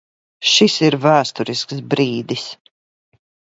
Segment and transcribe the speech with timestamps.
[0.51, 2.49] Šis ir vēsturisks brīdis!